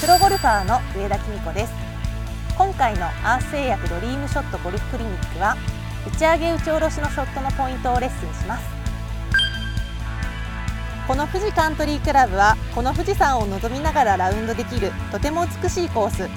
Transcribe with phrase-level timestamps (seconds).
[0.00, 1.72] プロゴルファーの上田紀子です。
[2.56, 5.56] 今回のアース製薬ドリームショットゴルフクリニックは
[6.06, 8.64] 打ち上げ打ち下ろしのショットのポイントをレッスンします。
[11.08, 16.28] この富士カントリークラブはこの富士山を望みながらラウンドできるとても美しいコース。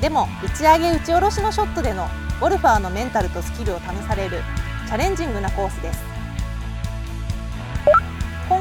[0.00, 2.08] でも打ち上げ打ち下ろしのショットでの
[2.40, 4.42] ゴルファーのメンタルとスキルを試される
[4.86, 6.15] チャレンジングなコースです。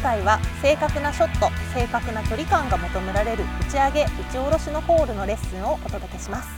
[0.00, 6.48] 回は正確なショット正確な距離感が求められる打ち上げ打ち下ろしのホールのレッスンをお届けします。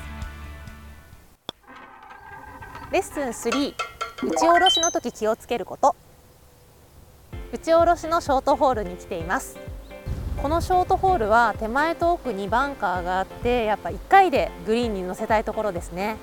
[2.93, 3.75] レッスン3
[4.23, 5.95] 打ち下ろしの時気をつけること。
[7.53, 9.57] 打ち下ろしのショートホールに来ています。
[10.43, 16.17] このショートホールは手前と奥にバンカーがあってやっぱ1回でグリーンに乗せたいところですね。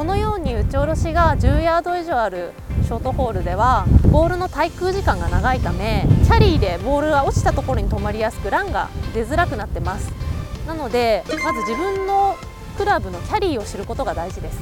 [0.00, 2.52] このように打ち下ろしが10ヤード以上ある
[2.84, 10.10] ショートホールではボールの滞空時間が長いためキャリーでボールが落ちたところに止まりやすくランが出づらくなってます。
[10.66, 12.34] なのでまず自分の
[12.78, 14.58] クラブのキャリーを知ることが大事です。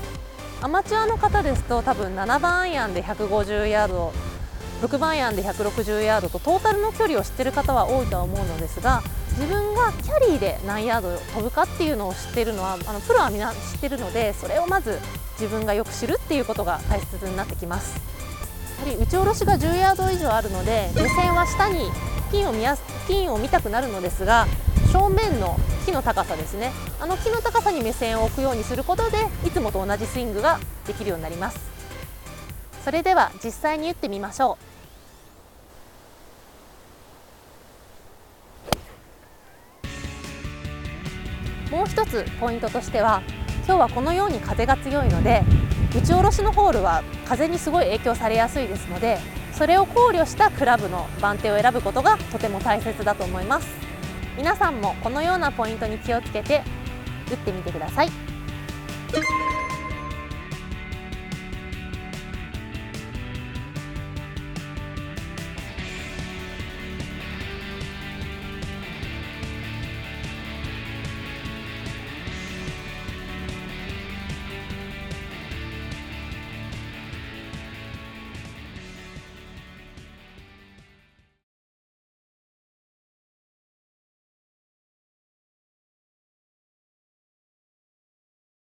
[0.60, 4.12] アマチュアの方ですと多分7番アイアンで150ヤード
[4.82, 14.98] 6番アイアンで160ヤードとトータルの距離を知ってる方は多いとは思うのですが自分がキャリーで何ヤード飛ぶかっていうのを知っているのはあのプロはみんな知ってるのでそれをまず
[15.32, 18.00] 自分がよく知るっていうことが大切になってきます。
[18.80, 21.90] やはり打ち下ろしが10ヤード以上あるので目線は下に
[22.30, 24.46] ピンを見やすピンを見たくなるのですが
[24.92, 26.72] 正面の木の高さですね。
[27.00, 31.77] あの木の高さに目線を置くようにすることでいつもと同じスイングができるようになります。
[32.88, 34.56] それでは実際に打ってみましょ
[41.70, 41.70] う。
[41.70, 43.20] もう一つポイントとしては
[43.66, 45.42] 今日はこのように風が強いので
[45.94, 49.18] 打ち下ろしのホールは風にすごい影響されやすいですので
[49.52, 53.68] それを考慮したクラブの番手を選ぶことがとても大切だと思います。
[54.34, 56.62] 皆さんもこのようなポイントに気をつけて
[57.30, 58.08] 打ってみてください。